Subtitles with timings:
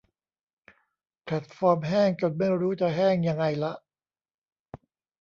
[1.23, 3.73] แพลตฟอร์มแห้งจนไม่รู้จะแห้งยังไงละ